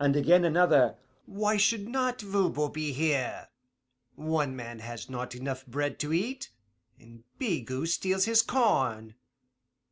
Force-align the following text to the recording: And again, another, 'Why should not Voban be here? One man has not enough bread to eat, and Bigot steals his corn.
And 0.00 0.16
again, 0.16 0.44
another, 0.44 0.96
'Why 1.26 1.58
should 1.58 1.86
not 1.86 2.20
Voban 2.20 2.72
be 2.72 2.90
here? 2.92 3.50
One 4.16 4.56
man 4.56 4.80
has 4.80 5.08
not 5.08 5.36
enough 5.36 5.64
bread 5.64 6.00
to 6.00 6.12
eat, 6.12 6.50
and 6.98 7.22
Bigot 7.38 7.88
steals 7.88 8.24
his 8.24 8.42
corn. 8.42 9.14